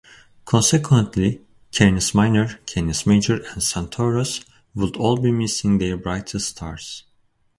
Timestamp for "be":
5.17-5.31